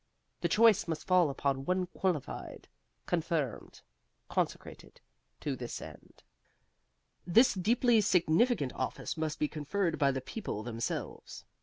The 0.39 0.49
choice 0.49 0.87
must 0.87 1.05
fall 1.05 1.29
upon 1.29 1.63
one 1.65 1.85
qualified, 1.85 2.67
confirmed, 3.05 3.83
consecrated 4.29 4.99
to 5.41 5.55
this 5.55 5.79
end. 5.79 6.23
This 7.27 7.53
deeply 7.53 8.01
significant 8.01 8.73
office 8.73 9.15
must 9.15 9.37
be 9.37 9.47
conferred 9.47 9.99
by 9.99 10.09
the 10.09 10.19
people 10.19 10.63
themselves. 10.63 11.45